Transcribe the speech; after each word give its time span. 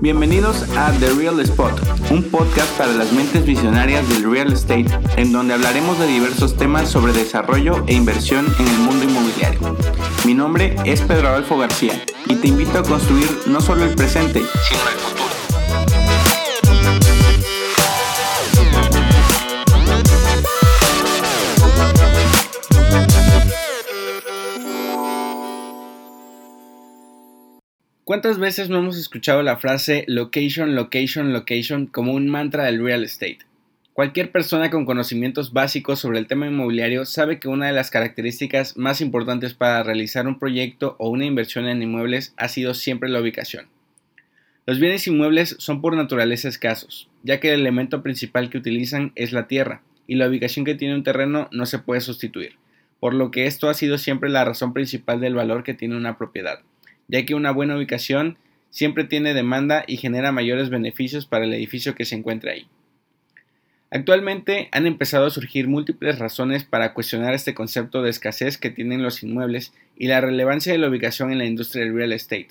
Bienvenidos 0.00 0.62
a 0.76 0.92
The 0.92 1.10
Real 1.14 1.40
Spot, 1.40 1.72
un 2.12 2.22
podcast 2.22 2.70
para 2.78 2.92
las 2.92 3.12
mentes 3.12 3.44
visionarias 3.44 4.08
del 4.08 4.30
real 4.30 4.52
estate, 4.52 4.86
en 5.16 5.32
donde 5.32 5.54
hablaremos 5.54 5.98
de 5.98 6.06
diversos 6.06 6.56
temas 6.56 6.88
sobre 6.88 7.12
desarrollo 7.12 7.84
e 7.88 7.94
inversión 7.94 8.46
en 8.60 8.68
el 8.68 8.78
mundo 8.78 9.04
inmobiliario. 9.04 9.76
Mi 10.24 10.34
nombre 10.34 10.76
es 10.84 11.00
Pedro 11.00 11.30
Adolfo 11.30 11.58
García 11.58 12.00
y 12.26 12.36
te 12.36 12.46
invito 12.46 12.78
a 12.78 12.84
construir 12.84 13.28
no 13.46 13.60
solo 13.60 13.84
el 13.84 13.94
presente, 13.96 14.40
sino 14.40 14.88
el 14.88 14.98
futuro. 14.98 15.27
¿Cuántas 28.08 28.38
veces 28.38 28.70
no 28.70 28.78
hemos 28.78 28.96
escuchado 28.96 29.42
la 29.42 29.58
frase 29.58 30.04
location, 30.08 30.74
location, 30.74 31.34
location 31.34 31.84
como 31.84 32.14
un 32.14 32.26
mantra 32.26 32.64
del 32.64 32.82
real 32.82 33.04
estate? 33.04 33.40
Cualquier 33.92 34.32
persona 34.32 34.70
con 34.70 34.86
conocimientos 34.86 35.52
básicos 35.52 35.98
sobre 35.98 36.18
el 36.18 36.26
tema 36.26 36.46
inmobiliario 36.46 37.04
sabe 37.04 37.38
que 37.38 37.48
una 37.48 37.66
de 37.66 37.74
las 37.74 37.90
características 37.90 38.78
más 38.78 39.02
importantes 39.02 39.52
para 39.52 39.82
realizar 39.82 40.26
un 40.26 40.38
proyecto 40.38 40.96
o 40.98 41.10
una 41.10 41.26
inversión 41.26 41.66
en 41.66 41.82
inmuebles 41.82 42.32
ha 42.38 42.48
sido 42.48 42.72
siempre 42.72 43.10
la 43.10 43.20
ubicación. 43.20 43.66
Los 44.64 44.80
bienes 44.80 45.06
inmuebles 45.06 45.56
son 45.58 45.82
por 45.82 45.94
naturaleza 45.94 46.48
escasos, 46.48 47.10
ya 47.24 47.40
que 47.40 47.52
el 47.52 47.60
elemento 47.60 48.02
principal 48.02 48.48
que 48.48 48.56
utilizan 48.56 49.12
es 49.16 49.32
la 49.32 49.48
tierra, 49.48 49.82
y 50.06 50.14
la 50.14 50.28
ubicación 50.28 50.64
que 50.64 50.74
tiene 50.74 50.94
un 50.94 51.04
terreno 51.04 51.50
no 51.52 51.66
se 51.66 51.78
puede 51.78 52.00
sustituir, 52.00 52.54
por 53.00 53.12
lo 53.12 53.30
que 53.30 53.44
esto 53.46 53.68
ha 53.68 53.74
sido 53.74 53.98
siempre 53.98 54.30
la 54.30 54.46
razón 54.46 54.72
principal 54.72 55.20
del 55.20 55.34
valor 55.34 55.62
que 55.62 55.74
tiene 55.74 55.94
una 55.94 56.16
propiedad 56.16 56.60
ya 57.08 57.24
que 57.26 57.34
una 57.34 57.50
buena 57.50 57.76
ubicación 57.76 58.38
siempre 58.70 59.04
tiene 59.04 59.34
demanda 59.34 59.84
y 59.86 59.96
genera 59.96 60.32
mayores 60.32 60.70
beneficios 60.70 61.26
para 61.26 61.44
el 61.44 61.54
edificio 61.54 61.94
que 61.94 62.04
se 62.04 62.14
encuentra 62.14 62.52
ahí. 62.52 62.66
Actualmente 63.90 64.68
han 64.70 64.86
empezado 64.86 65.26
a 65.26 65.30
surgir 65.30 65.66
múltiples 65.66 66.18
razones 66.18 66.64
para 66.64 66.92
cuestionar 66.92 67.32
este 67.32 67.54
concepto 67.54 68.02
de 68.02 68.10
escasez 68.10 68.58
que 68.58 68.70
tienen 68.70 69.02
los 69.02 69.22
inmuebles 69.22 69.72
y 69.96 70.08
la 70.08 70.20
relevancia 70.20 70.72
de 70.72 70.78
la 70.78 70.88
ubicación 70.88 71.32
en 71.32 71.38
la 71.38 71.46
industria 71.46 71.84
del 71.84 71.94
real 71.94 72.12
estate, 72.12 72.48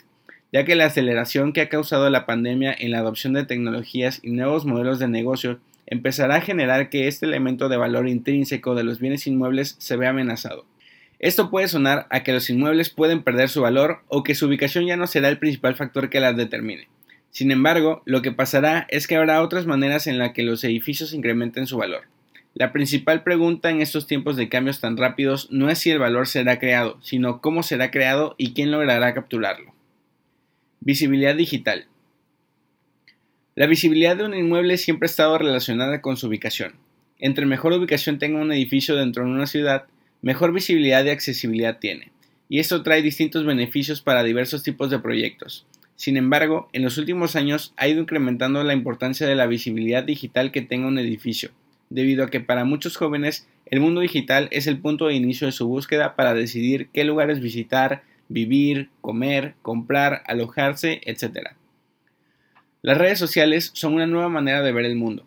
ya 0.51 0.65
que 0.65 0.75
la 0.75 0.85
aceleración 0.85 1.53
que 1.53 1.61
ha 1.61 1.69
causado 1.69 2.09
la 2.09 2.25
pandemia 2.25 2.75
en 2.77 2.89
la 2.89 2.99
adopción 2.99 3.33
de 3.33 3.45
tecnologías 3.45 4.19
y 4.23 4.31
nuevos 4.31 4.65
modelos 4.65 4.97
de 4.97 5.07
negocio 5.07 5.59
empezará 5.85 6.37
a 6.37 6.41
generar 6.41 6.89
que 6.89 7.07
este 7.07 7.27
elemento 7.27 7.69
de 7.69 7.77
valor 7.77 8.09
intrínseco 8.09 8.73
de 8.73 8.83
los 8.83 8.99
bienes 8.99 9.27
inmuebles 9.27 9.75
se 9.77 9.95
vea 9.95 10.09
amenazado. 10.09 10.65
Esto 11.19 11.49
puede 11.49 11.67
sonar 11.67 12.05
a 12.11 12.23
que 12.23 12.31
los 12.31 12.49
inmuebles 12.49 12.89
pueden 12.89 13.23
perder 13.23 13.49
su 13.49 13.61
valor 13.61 14.01
o 14.07 14.23
que 14.23 14.35
su 14.35 14.45
ubicación 14.45 14.85
ya 14.85 14.97
no 14.97 15.07
será 15.07 15.29
el 15.29 15.39
principal 15.39 15.75
factor 15.75 16.09
que 16.09 16.19
las 16.19 16.37
determine. 16.37 16.87
Sin 17.31 17.51
embargo, 17.51 18.01
lo 18.05 18.21
que 18.21 18.31
pasará 18.31 18.85
es 18.89 19.07
que 19.07 19.15
habrá 19.15 19.41
otras 19.41 19.65
maneras 19.65 20.07
en 20.07 20.19
las 20.19 20.33
que 20.33 20.43
los 20.43 20.63
edificios 20.63 21.13
incrementen 21.13 21.67
su 21.67 21.77
valor. 21.77 22.03
La 22.53 22.71
principal 22.71 23.23
pregunta 23.23 23.69
en 23.69 23.81
estos 23.81 24.07
tiempos 24.07 24.35
de 24.35 24.49
cambios 24.49 24.79
tan 24.79 24.97
rápidos 24.97 25.47
no 25.51 25.69
es 25.69 25.79
si 25.79 25.91
el 25.91 25.99
valor 25.99 26.27
será 26.27 26.59
creado, 26.59 26.97
sino 27.01 27.41
cómo 27.41 27.61
será 27.61 27.91
creado 27.91 28.35
y 28.37 28.53
quién 28.53 28.71
logrará 28.71 29.13
capturarlo. 29.13 29.73
Visibilidad 30.79 31.35
digital. 31.35 31.85
La 33.53 33.67
visibilidad 33.67 34.15
de 34.15 34.23
un 34.23 34.35
inmueble 34.35 34.77
siempre 34.77 35.05
ha 35.05 35.11
estado 35.11 35.37
relacionada 35.37 36.01
con 36.01 36.17
su 36.17 36.27
ubicación. 36.27 36.73
Entre 37.19 37.45
mejor 37.45 37.73
ubicación 37.73 38.19
tenga 38.19 38.39
un 38.39 38.51
edificio 38.51 38.95
dentro 38.95 39.23
de 39.23 39.31
una 39.31 39.47
ciudad, 39.47 39.85
mejor 40.27 40.51
visibilidad 40.51 41.05
y 41.05 41.09
accesibilidad 41.09 41.79
tiene, 41.79 42.11
y 42.49 42.59
esto 42.59 42.83
trae 42.83 43.01
distintos 43.01 43.45
beneficios 43.45 44.01
para 44.01 44.23
diversos 44.23 44.61
tipos 44.61 44.89
de 44.89 44.99
proyectos. 44.99 45.65
Sin 45.95 46.17
embargo, 46.17 46.67
en 46.73 46.83
los 46.83 46.97
últimos 46.97 47.37
años 47.37 47.73
ha 47.77 47.87
ido 47.87 48.01
incrementando 48.01 48.61
la 48.65 48.73
importancia 48.73 49.25
de 49.25 49.35
la 49.35 49.47
visibilidad 49.47 50.03
digital 50.03 50.51
que 50.51 50.61
tenga 50.61 50.89
un 50.89 50.99
edificio, 50.99 51.51
debido 51.89 52.25
a 52.25 52.29
que 52.29 52.41
para 52.41 52.65
muchos 52.65 52.97
jóvenes 52.97 53.47
el 53.67 53.79
mundo 53.79 54.01
digital 54.01 54.49
es 54.51 54.67
el 54.67 54.79
punto 54.79 55.07
de 55.07 55.13
inicio 55.13 55.47
de 55.47 55.53
su 55.53 55.65
búsqueda 55.65 56.17
para 56.17 56.33
decidir 56.33 56.89
qué 56.91 57.05
lugares 57.05 57.39
visitar, 57.39 58.03
vivir, 58.27 58.89
comer, 58.99 59.55
comprar, 59.61 60.23
alojarse, 60.27 60.99
etc. 61.05 61.51
Las 62.81 62.97
redes 62.97 63.17
sociales 63.17 63.71
son 63.75 63.93
una 63.93 64.07
nueva 64.07 64.27
manera 64.27 64.61
de 64.61 64.73
ver 64.73 64.83
el 64.83 64.97
mundo, 64.97 65.25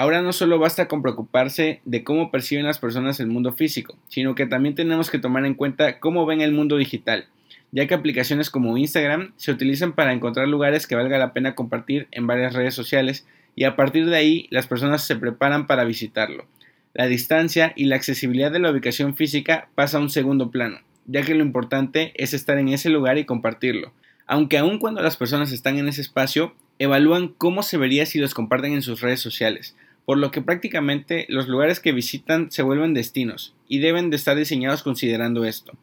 Ahora 0.00 0.22
no 0.22 0.32
solo 0.32 0.60
basta 0.60 0.86
con 0.86 1.02
preocuparse 1.02 1.80
de 1.84 2.04
cómo 2.04 2.30
perciben 2.30 2.64
las 2.64 2.78
personas 2.78 3.18
el 3.18 3.26
mundo 3.26 3.52
físico, 3.52 3.96
sino 4.06 4.36
que 4.36 4.46
también 4.46 4.76
tenemos 4.76 5.10
que 5.10 5.18
tomar 5.18 5.44
en 5.44 5.54
cuenta 5.54 5.98
cómo 5.98 6.24
ven 6.24 6.40
el 6.40 6.52
mundo 6.52 6.76
digital, 6.76 7.26
ya 7.72 7.88
que 7.88 7.94
aplicaciones 7.94 8.48
como 8.48 8.78
Instagram 8.78 9.32
se 9.34 9.50
utilizan 9.50 9.94
para 9.94 10.12
encontrar 10.12 10.46
lugares 10.46 10.86
que 10.86 10.94
valga 10.94 11.18
la 11.18 11.32
pena 11.32 11.56
compartir 11.56 12.06
en 12.12 12.28
varias 12.28 12.54
redes 12.54 12.74
sociales 12.74 13.26
y 13.56 13.64
a 13.64 13.74
partir 13.74 14.06
de 14.06 14.16
ahí 14.16 14.46
las 14.50 14.68
personas 14.68 15.04
se 15.04 15.16
preparan 15.16 15.66
para 15.66 15.82
visitarlo. 15.82 16.46
La 16.94 17.08
distancia 17.08 17.72
y 17.74 17.86
la 17.86 17.96
accesibilidad 17.96 18.52
de 18.52 18.60
la 18.60 18.70
ubicación 18.70 19.16
física 19.16 19.68
pasa 19.74 19.98
a 19.98 20.00
un 20.00 20.10
segundo 20.10 20.52
plano, 20.52 20.78
ya 21.06 21.22
que 21.22 21.34
lo 21.34 21.42
importante 21.42 22.12
es 22.14 22.34
estar 22.34 22.56
en 22.58 22.68
ese 22.68 22.88
lugar 22.88 23.18
y 23.18 23.24
compartirlo, 23.24 23.92
aunque 24.28 24.58
aun 24.58 24.78
cuando 24.78 25.02
las 25.02 25.16
personas 25.16 25.50
están 25.50 25.76
en 25.76 25.88
ese 25.88 26.02
espacio, 26.02 26.54
evalúan 26.78 27.34
cómo 27.36 27.64
se 27.64 27.78
vería 27.78 28.06
si 28.06 28.20
los 28.20 28.34
comparten 28.34 28.74
en 28.74 28.82
sus 28.82 29.00
redes 29.00 29.18
sociales, 29.18 29.74
por 30.08 30.16
lo 30.16 30.30
que 30.30 30.40
prácticamente 30.40 31.26
los 31.28 31.48
lugares 31.48 31.80
que 31.80 31.92
visitan 31.92 32.50
se 32.50 32.62
vuelven 32.62 32.94
destinos 32.94 33.54
y 33.68 33.80
deben 33.80 34.08
de 34.08 34.16
estar 34.16 34.38
diseñados 34.38 34.82
considerando 34.82 35.44
esto. 35.44 35.74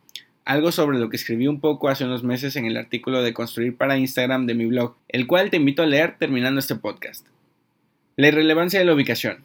Algo 0.46 0.72
sobre 0.72 0.97
lo 0.97 1.12
que 1.12 1.16
escribí 1.16 1.46
un 1.46 1.59
poco 1.59 1.90
hace 1.90 2.06
unos 2.06 2.24
meses 2.24 2.56
en 2.56 2.66
el 2.66 2.75
artículo 2.75 3.22
de 3.22 3.36
Construir 3.36 3.78
para 3.78 4.00
Instagram 4.00 4.47
de 4.47 4.56
mi 4.56 4.66
blog, 4.66 4.96
el 5.09 5.28
cual 5.28 5.52
te 5.52 5.58
invito 5.58 5.84
a 5.84 5.86
leer 5.86 6.16
terminando 6.18 6.59
este 6.59 6.74
podcast. 6.74 7.28
La 8.16 8.30
irrelevancia 8.30 8.80
de 8.80 8.86
la 8.86 8.96
ubicación. 8.96 9.44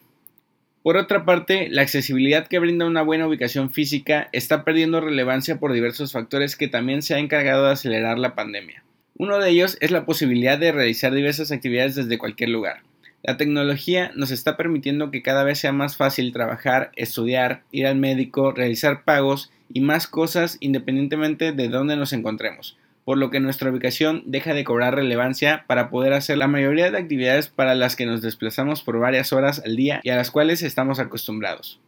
Por 0.81 0.97
otra 0.97 1.25
parte, 1.25 1.69
la 1.69 1.83
accesibilidad 1.83 2.47
que 2.47 2.57
brinda 2.57 2.87
una 2.87 3.03
buena 3.03 3.27
ubicación 3.27 3.71
física 3.71 4.29
está 4.31 4.63
perdiendo 4.63 4.99
relevancia 4.99 5.59
por 5.59 5.73
diversos 5.73 6.11
factores 6.11 6.55
que 6.55 6.67
también 6.67 7.03
se 7.03 7.13
han 7.13 7.19
encargado 7.19 7.67
de 7.67 7.73
acelerar 7.73 8.17
la 8.17 8.33
pandemia. 8.33 8.83
Uno 9.15 9.37
de 9.37 9.51
ellos 9.51 9.77
es 9.79 9.91
la 9.91 10.07
posibilidad 10.07 10.57
de 10.57 10.71
realizar 10.71 11.13
diversas 11.13 11.51
actividades 11.51 11.93
desde 11.93 12.17
cualquier 12.17 12.49
lugar. 12.49 12.81
La 13.23 13.37
tecnología 13.37 14.11
nos 14.15 14.31
está 14.31 14.57
permitiendo 14.57 15.11
que 15.11 15.21
cada 15.21 15.43
vez 15.43 15.59
sea 15.59 15.71
más 15.71 15.95
fácil 15.95 16.33
trabajar, 16.33 16.91
estudiar, 16.95 17.61
ir 17.71 17.85
al 17.85 17.95
médico, 17.95 18.51
realizar 18.51 19.03
pagos 19.03 19.51
y 19.71 19.81
más 19.81 20.07
cosas 20.07 20.57
independientemente 20.59 21.51
de 21.51 21.69
dónde 21.69 21.95
nos 21.95 22.13
encontremos, 22.13 22.79
por 23.05 23.19
lo 23.19 23.29
que 23.29 23.39
nuestra 23.39 23.69
ubicación 23.69 24.23
deja 24.25 24.55
de 24.55 24.63
cobrar 24.63 24.95
relevancia 24.95 25.65
para 25.67 25.91
poder 25.91 26.13
hacer 26.13 26.39
la 26.39 26.47
mayoría 26.47 26.89
de 26.89 26.97
actividades 26.97 27.47
para 27.47 27.75
las 27.75 27.95
que 27.95 28.07
nos 28.07 28.23
desplazamos 28.23 28.81
por 28.81 28.97
varias 28.97 29.33
horas 29.33 29.61
al 29.63 29.75
día 29.75 30.01
y 30.03 30.09
a 30.09 30.15
las 30.15 30.31
cuales 30.31 30.63
estamos 30.63 30.97
acostumbrados. 30.99 31.79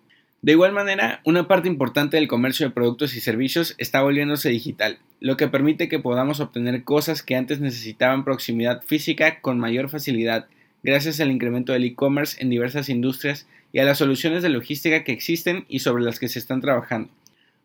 De 0.44 0.52
igual 0.52 0.72
manera, 0.72 1.22
una 1.24 1.48
parte 1.48 1.68
importante 1.68 2.18
del 2.18 2.28
comercio 2.28 2.68
de 2.68 2.74
productos 2.74 3.16
y 3.16 3.22
servicios 3.22 3.74
está 3.80 4.04
volviéndose 4.04 4.50
digital, 4.50 5.00
lo 5.20 5.36
que 5.36 5.48
permite 5.48 5.90
que 5.90 6.00
podamos 6.00 6.42
obtener 6.42 6.84
cosas 6.84 7.24
que 7.24 7.38
antes 7.38 7.60
necesitaban 7.60 8.24
proximidad 8.24 8.84
física 8.84 9.40
con 9.40 9.58
mayor 9.58 9.90
facilidad 9.90 10.48
gracias 10.84 11.20
al 11.22 11.32
incremento 11.32 11.72
del 11.72 11.86
e-commerce 11.86 12.42
en 12.42 12.50
diversas 12.50 12.90
industrias 12.90 13.48
y 13.72 13.80
a 13.80 13.86
las 13.86 13.98
soluciones 13.98 14.44
de 14.44 14.50
logística 14.50 15.04
que 15.04 15.14
existen 15.14 15.66
y 15.70 15.80
sobre 15.80 16.04
las 16.04 16.20
que 16.20 16.28
se 16.28 16.40
están 16.40 16.62
trabajando, 16.62 17.10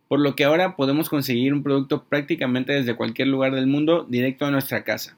por 0.06 0.20
lo 0.20 0.36
que 0.36 0.44
ahora 0.44 0.76
podemos 0.76 1.08
conseguir 1.08 1.52
un 1.52 1.62
producto 1.62 2.04
prácticamente 2.04 2.72
desde 2.72 2.96
cualquier 2.96 3.28
lugar 3.28 3.54
del 3.54 3.66
mundo 3.66 4.06
directo 4.08 4.46
a 4.46 4.50
nuestra 4.50 4.84
casa. 4.84 5.16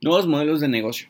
Nuevos 0.00 0.26
modelos 0.26 0.60
de 0.60 0.68
negocio. 0.68 1.08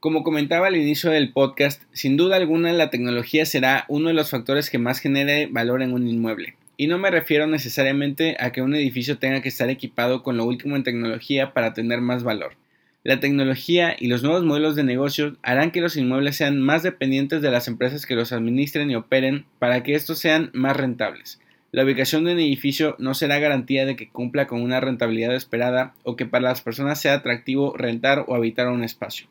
Como 0.00 0.24
comentaba 0.24 0.66
al 0.66 0.76
inicio 0.76 1.10
del 1.10 1.32
podcast, 1.32 1.82
sin 1.92 2.16
duda 2.16 2.36
alguna 2.36 2.72
la 2.72 2.90
tecnología 2.90 3.46
será 3.46 3.84
uno 3.88 4.08
de 4.08 4.14
los 4.14 4.30
factores 4.30 4.68
que 4.68 4.78
más 4.78 4.98
genere 4.98 5.46
valor 5.46 5.80
en 5.80 5.92
un 5.92 6.08
inmueble. 6.08 6.56
Y 6.76 6.88
no 6.88 6.98
me 6.98 7.10
refiero 7.10 7.46
necesariamente 7.46 8.36
a 8.40 8.50
que 8.50 8.62
un 8.62 8.74
edificio 8.74 9.18
tenga 9.18 9.42
que 9.42 9.48
estar 9.48 9.70
equipado 9.70 10.24
con 10.24 10.36
lo 10.36 10.44
último 10.44 10.74
en 10.74 10.82
tecnología 10.82 11.52
para 11.52 11.72
tener 11.72 12.00
más 12.00 12.24
valor. 12.24 12.56
La 13.04 13.18
tecnología 13.18 13.96
y 13.98 14.06
los 14.06 14.22
nuevos 14.22 14.44
modelos 14.44 14.76
de 14.76 14.84
negocio 14.84 15.36
harán 15.42 15.72
que 15.72 15.80
los 15.80 15.96
inmuebles 15.96 16.36
sean 16.36 16.60
más 16.60 16.84
dependientes 16.84 17.42
de 17.42 17.50
las 17.50 17.66
empresas 17.66 18.06
que 18.06 18.14
los 18.14 18.32
administren 18.32 18.90
y 18.92 18.94
operen 18.94 19.44
para 19.58 19.82
que 19.82 19.94
estos 19.94 20.20
sean 20.20 20.50
más 20.52 20.76
rentables. 20.76 21.40
La 21.72 21.84
ubicación 21.84 22.24
de 22.24 22.34
un 22.34 22.38
edificio 22.38 22.94
no 23.00 23.14
será 23.14 23.40
garantía 23.40 23.86
de 23.86 23.96
que 23.96 24.08
cumpla 24.08 24.46
con 24.46 24.62
una 24.62 24.78
rentabilidad 24.78 25.34
esperada 25.34 25.94
o 26.04 26.14
que 26.14 26.26
para 26.26 26.44
las 26.44 26.60
personas 26.60 27.00
sea 27.00 27.14
atractivo 27.14 27.76
rentar 27.76 28.24
o 28.28 28.36
habitar 28.36 28.68
un 28.68 28.84
espacio. 28.84 29.26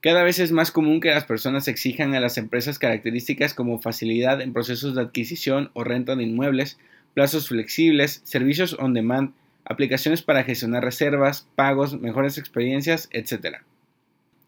Cada 0.00 0.24
vez 0.24 0.40
es 0.40 0.50
más 0.50 0.72
común 0.72 1.00
que 1.00 1.10
las 1.10 1.26
personas 1.26 1.68
exijan 1.68 2.14
a 2.14 2.20
las 2.20 2.36
empresas 2.36 2.78
características 2.78 3.54
como 3.54 3.80
facilidad 3.80 4.40
en 4.40 4.54
procesos 4.54 4.96
de 4.96 5.02
adquisición 5.02 5.70
o 5.74 5.84
renta 5.84 6.16
de 6.16 6.24
inmuebles, 6.24 6.78
plazos 7.14 7.48
flexibles, 7.48 8.22
servicios 8.24 8.74
on 8.78 8.94
demand, 8.94 9.34
aplicaciones 9.64 10.22
para 10.22 10.44
gestionar 10.44 10.84
reservas, 10.84 11.48
pagos, 11.54 12.00
mejores 12.00 12.38
experiencias, 12.38 13.08
etc. 13.12 13.58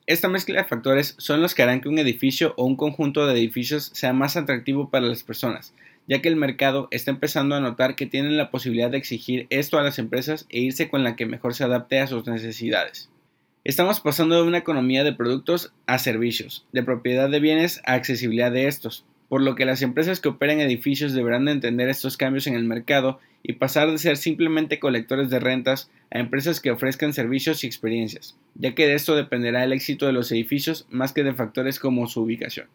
Esta 0.06 0.28
mezcla 0.28 0.60
de 0.60 0.68
factores 0.68 1.14
son 1.18 1.42
los 1.42 1.54
que 1.54 1.62
harán 1.62 1.80
que 1.80 1.88
un 1.88 1.98
edificio 1.98 2.54
o 2.56 2.64
un 2.64 2.76
conjunto 2.76 3.26
de 3.26 3.34
edificios 3.34 3.90
sea 3.94 4.12
más 4.12 4.36
atractivo 4.36 4.90
para 4.90 5.06
las 5.06 5.22
personas, 5.22 5.74
ya 6.08 6.20
que 6.20 6.28
el 6.28 6.36
mercado 6.36 6.88
está 6.90 7.12
empezando 7.12 7.54
a 7.54 7.60
notar 7.60 7.94
que 7.94 8.06
tienen 8.06 8.36
la 8.36 8.50
posibilidad 8.50 8.90
de 8.90 8.98
exigir 8.98 9.46
esto 9.50 9.78
a 9.78 9.82
las 9.82 9.98
empresas 9.98 10.46
e 10.48 10.60
irse 10.60 10.88
con 10.88 11.04
la 11.04 11.14
que 11.14 11.26
mejor 11.26 11.54
se 11.54 11.64
adapte 11.64 12.00
a 12.00 12.08
sus 12.08 12.26
necesidades. 12.26 13.10
Estamos 13.64 14.00
pasando 14.00 14.34
de 14.34 14.42
una 14.42 14.58
economía 14.58 15.04
de 15.04 15.12
productos 15.12 15.72
a 15.86 15.98
servicios, 15.98 16.66
de 16.72 16.82
propiedad 16.82 17.30
de 17.30 17.38
bienes 17.38 17.80
a 17.86 17.94
accesibilidad 17.94 18.50
de 18.50 18.66
estos, 18.66 19.04
por 19.28 19.40
lo 19.40 19.54
que 19.54 19.64
las 19.64 19.82
empresas 19.82 20.18
que 20.18 20.30
operen 20.30 20.60
edificios 20.60 21.12
deberán 21.12 21.44
de 21.44 21.52
entender 21.52 21.88
estos 21.88 22.16
cambios 22.16 22.48
en 22.48 22.54
el 22.54 22.64
mercado 22.64 23.20
y 23.42 23.54
pasar 23.54 23.90
de 23.90 23.98
ser 23.98 24.16
simplemente 24.16 24.78
colectores 24.78 25.30
de 25.30 25.40
rentas 25.40 25.90
a 26.10 26.18
empresas 26.18 26.60
que 26.60 26.70
ofrezcan 26.70 27.12
servicios 27.12 27.64
y 27.64 27.66
experiencias, 27.66 28.36
ya 28.54 28.74
que 28.74 28.86
de 28.86 28.94
esto 28.94 29.16
dependerá 29.16 29.64
el 29.64 29.72
éxito 29.72 30.06
de 30.06 30.12
los 30.12 30.30
edificios 30.30 30.86
más 30.90 31.12
que 31.12 31.24
de 31.24 31.34
factores 31.34 31.78
como 31.78 32.06
su 32.06 32.22
ubicación. 32.22 32.68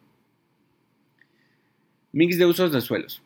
Mix 2.12 2.38
de 2.38 2.46
usos 2.46 2.72
de 2.72 2.82
suelos. 2.82 3.22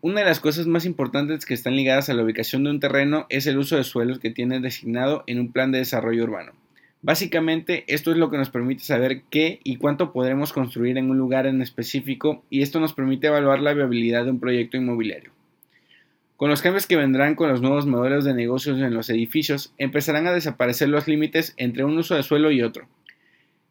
Una 0.00 0.20
de 0.20 0.26
las 0.26 0.40
cosas 0.40 0.66
más 0.66 0.84
importantes 0.84 1.44
que 1.44 1.54
están 1.54 1.74
ligadas 1.74 2.08
a 2.08 2.14
la 2.14 2.22
ubicación 2.22 2.62
de 2.62 2.70
un 2.70 2.80
terreno 2.80 3.26
es 3.28 3.46
el 3.46 3.58
uso 3.58 3.76
de 3.76 3.84
suelos 3.84 4.18
que 4.18 4.30
tiene 4.30 4.60
designado 4.60 5.24
en 5.26 5.40
un 5.40 5.50
plan 5.50 5.72
de 5.72 5.78
desarrollo 5.78 6.24
urbano. 6.24 6.52
Básicamente, 7.02 7.84
esto 7.88 8.10
es 8.10 8.16
lo 8.16 8.30
que 8.30 8.36
nos 8.36 8.50
permite 8.50 8.84
saber 8.84 9.22
qué 9.30 9.60
y 9.64 9.76
cuánto 9.76 10.12
podremos 10.12 10.52
construir 10.52 10.98
en 10.98 11.10
un 11.10 11.18
lugar 11.18 11.46
en 11.46 11.62
específico 11.62 12.44
y 12.50 12.62
esto 12.62 12.80
nos 12.80 12.92
permite 12.92 13.26
evaluar 13.26 13.60
la 13.60 13.74
viabilidad 13.74 14.24
de 14.24 14.30
un 14.30 14.40
proyecto 14.40 14.76
inmobiliario. 14.76 15.35
Con 16.36 16.50
los 16.50 16.60
cambios 16.60 16.86
que 16.86 16.96
vendrán 16.96 17.34
con 17.34 17.48
los 17.48 17.62
nuevos 17.62 17.86
modelos 17.86 18.26
de 18.26 18.34
negocios 18.34 18.78
en 18.78 18.92
los 18.92 19.08
edificios, 19.08 19.72
empezarán 19.78 20.26
a 20.26 20.34
desaparecer 20.34 20.90
los 20.90 21.08
límites 21.08 21.54
entre 21.56 21.82
un 21.82 21.96
uso 21.96 22.14
de 22.14 22.22
suelo 22.22 22.50
y 22.50 22.60
otro. 22.60 22.86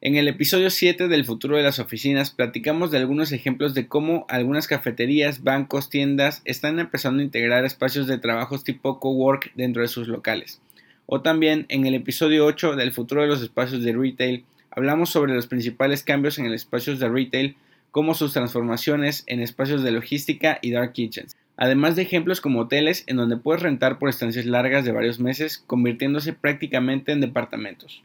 En 0.02 0.16
el 0.16 0.28
episodio 0.28 0.72
7 0.72 1.08
del 1.08 1.26
futuro 1.26 1.58
de 1.58 1.64
las 1.64 1.78
oficinas 1.78 2.32
platicamos 2.32 2.90
de 2.90 2.98
algunos 2.98 3.32
ejemplos 3.32 3.76
de 3.76 3.88
cómo 3.88 4.26
algunas 4.30 4.68
cafeterías, 4.68 5.44
bancos, 5.44 5.92
tiendas 5.92 6.42
están 6.44 6.80
empezando 6.80 7.22
a 7.22 7.26
integrar 7.26 7.66
espacios 7.66 8.08
de 8.08 8.18
trabajos 8.18 8.64
tipo 8.64 9.00
cowork 9.00 9.52
dentro 9.54 9.84
de 9.84 9.88
sus 9.88 10.08
locales. 10.08 10.60
O 11.06 11.22
también 11.22 11.68
en 11.70 11.86
el 11.86 11.94
episodio 11.94 12.48
8 12.48 12.76
del 12.76 12.94
futuro 12.94 13.22
de 13.22 13.28
los 13.28 13.44
espacios 13.44 13.84
de 13.84 13.94
retail 13.94 14.44
hablamos 14.72 15.12
sobre 15.12 15.36
los 15.36 15.46
principales 15.46 16.02
cambios 16.02 16.40
en 16.40 16.48
el 16.48 16.54
espacios 16.56 17.00
de 17.00 17.10
retail 17.10 17.58
como 17.92 18.16
sus 18.16 18.34
transformaciones 18.34 19.24
en 19.28 19.40
espacios 19.40 19.84
de 19.84 19.92
logística 19.92 20.58
y 20.64 20.72
dark 20.72 20.94
kitchens 20.94 21.36
además 21.57 21.96
de 21.96 22.04
ejemplos 22.04 22.42
como 22.42 22.62
hoteles 22.62 23.04
en 23.07 23.18
donde 23.18 23.38
puedes 23.38 23.62
rentar 23.62 24.00
por 24.00 24.10
estancias 24.10 24.46
largas 24.46 24.86
de 24.86 24.92
varios 24.92 25.19
meses, 25.19 25.63
convirtiéndose 25.68 26.34
prácticamente 26.34 27.12
en 27.12 27.22
departamentos. 27.22 28.04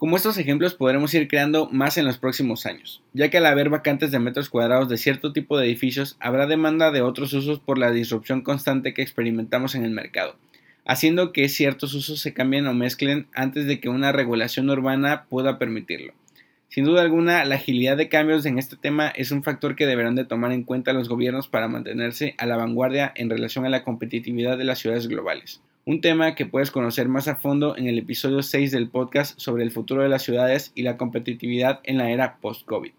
Como 0.00 0.16
estos 0.16 0.38
ejemplos 0.38 0.72
podremos 0.72 1.12
ir 1.12 1.28
creando 1.28 1.68
más 1.70 1.98
en 1.98 2.06
los 2.06 2.16
próximos 2.16 2.64
años, 2.64 3.02
ya 3.12 3.28
que 3.28 3.36
al 3.36 3.44
haber 3.44 3.68
vacantes 3.68 4.10
de 4.10 4.18
metros 4.18 4.48
cuadrados 4.48 4.88
de 4.88 4.96
cierto 4.96 5.34
tipo 5.34 5.58
de 5.58 5.66
edificios, 5.66 6.16
habrá 6.20 6.46
demanda 6.46 6.90
de 6.90 7.02
otros 7.02 7.34
usos 7.34 7.58
por 7.60 7.76
la 7.76 7.90
disrupción 7.90 8.40
constante 8.40 8.94
que 8.94 9.02
experimentamos 9.02 9.74
en 9.74 9.84
el 9.84 9.90
mercado, 9.90 10.36
haciendo 10.86 11.32
que 11.32 11.50
ciertos 11.50 11.92
usos 11.92 12.18
se 12.18 12.32
cambien 12.32 12.66
o 12.66 12.72
mezclen 12.72 13.26
antes 13.34 13.66
de 13.66 13.78
que 13.78 13.90
una 13.90 14.10
regulación 14.10 14.70
urbana 14.70 15.26
pueda 15.28 15.58
permitirlo. 15.58 16.14
Sin 16.70 16.84
duda 16.84 17.02
alguna, 17.02 17.44
la 17.44 17.56
agilidad 17.56 17.96
de 17.96 18.08
cambios 18.08 18.46
en 18.46 18.56
este 18.56 18.76
tema 18.76 19.08
es 19.08 19.32
un 19.32 19.42
factor 19.42 19.74
que 19.74 19.86
deberán 19.86 20.14
de 20.14 20.24
tomar 20.24 20.52
en 20.52 20.62
cuenta 20.62 20.92
los 20.92 21.08
gobiernos 21.08 21.48
para 21.48 21.66
mantenerse 21.66 22.36
a 22.38 22.46
la 22.46 22.56
vanguardia 22.56 23.12
en 23.16 23.28
relación 23.28 23.66
a 23.66 23.70
la 23.70 23.82
competitividad 23.82 24.56
de 24.56 24.62
las 24.62 24.78
ciudades 24.78 25.08
globales. 25.08 25.60
Un 25.84 26.00
tema 26.00 26.36
que 26.36 26.46
puedes 26.46 26.70
conocer 26.70 27.08
más 27.08 27.26
a 27.26 27.34
fondo 27.34 27.76
en 27.76 27.88
el 27.88 27.98
episodio 27.98 28.40
6 28.40 28.70
del 28.70 28.88
podcast 28.88 29.36
sobre 29.40 29.64
el 29.64 29.72
futuro 29.72 30.04
de 30.04 30.10
las 30.10 30.22
ciudades 30.22 30.70
y 30.76 30.82
la 30.82 30.96
competitividad 30.96 31.80
en 31.82 31.98
la 31.98 32.12
era 32.12 32.36
post-COVID. 32.36 32.92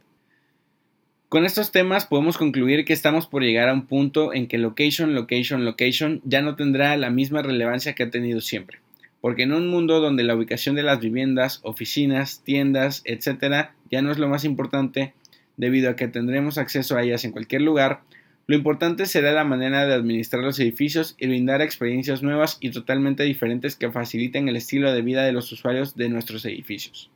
Con 1.29 1.45
estos 1.45 1.71
temas 1.71 2.05
podemos 2.05 2.37
concluir 2.37 2.83
que 2.83 2.91
estamos 2.91 3.25
por 3.25 3.41
llegar 3.41 3.69
a 3.69 3.73
un 3.73 3.87
punto 3.87 4.33
en 4.33 4.49
que 4.49 4.57
location, 4.57 5.15
location, 5.15 5.63
location 5.63 6.19
ya 6.25 6.41
no 6.41 6.57
tendrá 6.57 6.97
la 6.97 7.09
misma 7.09 7.41
relevancia 7.41 7.95
que 7.95 8.03
ha 8.03 8.09
tenido 8.09 8.41
siempre 8.41 8.80
porque 9.21 9.43
en 9.43 9.53
un 9.53 9.69
mundo 9.69 9.99
donde 9.99 10.23
la 10.23 10.35
ubicación 10.35 10.75
de 10.75 10.83
las 10.83 10.99
viviendas, 10.99 11.59
oficinas, 11.63 12.43
tiendas, 12.43 13.03
etc., 13.05 13.69
ya 13.89 14.01
no 14.01 14.11
es 14.11 14.17
lo 14.17 14.27
más 14.27 14.43
importante, 14.43 15.13
debido 15.57 15.91
a 15.91 15.95
que 15.95 16.07
tendremos 16.07 16.57
acceso 16.57 16.97
a 16.97 17.03
ellas 17.03 17.23
en 17.23 17.31
cualquier 17.31 17.61
lugar, 17.61 18.01
lo 18.47 18.55
importante 18.55 19.05
será 19.05 19.31
la 19.31 19.43
manera 19.43 19.85
de 19.85 19.93
administrar 19.93 20.43
los 20.43 20.59
edificios 20.59 21.15
y 21.19 21.27
brindar 21.27 21.61
experiencias 21.61 22.23
nuevas 22.23 22.57
y 22.59 22.71
totalmente 22.71 23.23
diferentes 23.23 23.75
que 23.75 23.91
faciliten 23.91 24.49
el 24.49 24.55
estilo 24.55 24.91
de 24.91 25.01
vida 25.03 25.23
de 25.23 25.31
los 25.31 25.51
usuarios 25.51 25.95
de 25.95 26.09
nuestros 26.09 26.43
edificios. 26.45 27.11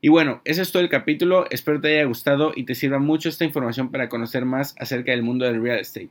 Y 0.00 0.08
bueno, 0.08 0.42
ese 0.44 0.62
es 0.62 0.72
todo 0.72 0.82
el 0.82 0.88
capítulo, 0.88 1.46
espero 1.50 1.80
te 1.80 1.96
haya 1.96 2.04
gustado 2.04 2.52
y 2.54 2.64
te 2.64 2.74
sirva 2.74 2.98
mucho 2.98 3.28
esta 3.28 3.44
información 3.44 3.90
para 3.90 4.08
conocer 4.08 4.44
más 4.44 4.74
acerca 4.78 5.12
del 5.12 5.22
mundo 5.22 5.44
del 5.44 5.62
real 5.62 5.78
estate. 5.78 6.10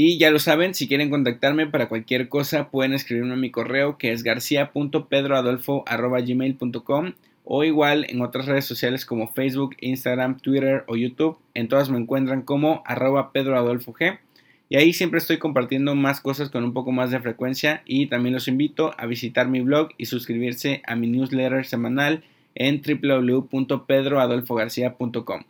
Y 0.00 0.16
ya 0.16 0.30
lo 0.30 0.38
saben, 0.38 0.74
si 0.74 0.86
quieren 0.86 1.10
contactarme 1.10 1.66
para 1.66 1.88
cualquier 1.88 2.28
cosa, 2.28 2.70
pueden 2.70 2.92
escribirme 2.92 3.32
a 3.32 3.36
mi 3.36 3.50
correo 3.50 3.98
que 3.98 4.12
es 4.12 4.22
garcia.pedroadolfo.gmail.com 4.22 7.12
o 7.42 7.64
igual 7.64 8.06
en 8.08 8.22
otras 8.22 8.46
redes 8.46 8.64
sociales 8.64 9.04
como 9.04 9.32
Facebook, 9.32 9.74
Instagram, 9.80 10.38
Twitter 10.38 10.84
o 10.86 10.94
YouTube. 10.94 11.36
En 11.54 11.66
todas 11.66 11.90
me 11.90 11.98
encuentran 11.98 12.42
como 12.42 12.84
arroba 12.86 13.32
pedroadolfog. 13.32 14.20
Y 14.68 14.76
ahí 14.76 14.92
siempre 14.92 15.18
estoy 15.18 15.38
compartiendo 15.38 15.96
más 15.96 16.20
cosas 16.20 16.48
con 16.48 16.62
un 16.62 16.72
poco 16.72 16.92
más 16.92 17.10
de 17.10 17.18
frecuencia 17.18 17.82
y 17.84 18.06
también 18.06 18.34
los 18.34 18.46
invito 18.46 18.94
a 18.98 19.06
visitar 19.06 19.48
mi 19.48 19.62
blog 19.62 19.88
y 19.98 20.06
suscribirse 20.06 20.80
a 20.86 20.94
mi 20.94 21.08
newsletter 21.08 21.66
semanal 21.66 22.22
en 22.54 22.82
www.pedroadolfogarcia.com. 22.82 25.42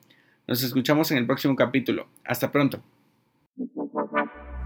Nos 0.47 0.63
escuchamos 0.63 1.11
en 1.11 1.19
el 1.19 1.27
próximo 1.27 1.55
capítulo. 1.55 2.09
Hasta 2.25 2.51
pronto. 2.51 2.83